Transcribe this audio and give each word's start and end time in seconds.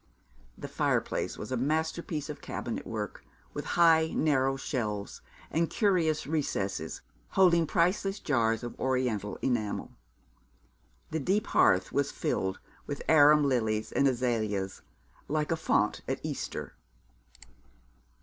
The 0.57 0.67
fireplace 0.67 1.37
was 1.37 1.51
a 1.51 1.57
masterpiece 1.57 2.27
of 2.27 2.41
cabinet 2.41 2.87
work, 2.87 3.23
with 3.53 3.65
high 3.77 4.07
narrow 4.15 4.55
shelves, 4.55 5.21
and 5.51 5.69
curious 5.69 6.25
recesses 6.25 7.01
holding 7.37 7.67
priceless 7.67 8.19
jars 8.19 8.63
of 8.63 8.73
Oriental 8.79 9.37
enamel. 9.43 9.91
The 11.11 11.19
deep 11.19 11.45
hearth 11.45 11.91
was 11.91 12.11
filled 12.11 12.59
with 12.87 13.03
arum 13.07 13.43
lilies 13.47 13.91
and 13.91 14.07
azalias, 14.07 14.81
like 15.27 15.51
a 15.51 15.55
font 15.55 16.01
at 16.07 16.19
Easter. 16.23 16.73